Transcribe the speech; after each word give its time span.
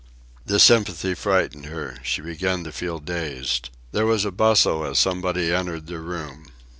This 0.43 0.63
sympathy 0.63 1.13
frightened 1.13 1.67
her. 1.67 1.99
She 2.01 2.23
began 2.23 2.63
to 2.63 2.71
feel 2.71 2.97
dazed. 2.97 3.69
There 3.91 4.07
was 4.07 4.25
a 4.25 4.31
bustle 4.31 4.83
as 4.83 4.97
somebody 4.97 5.53
entered 5.53 5.85
the 5.85 5.99
room. 5.99 6.47